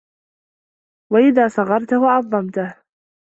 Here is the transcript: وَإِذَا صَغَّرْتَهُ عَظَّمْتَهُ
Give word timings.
وَإِذَا 1.13 1.47
صَغَّرْتَهُ 1.47 2.05
عَظَّمْتَهُ 2.09 2.75